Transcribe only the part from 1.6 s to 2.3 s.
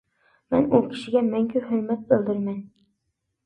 ھۆرمەت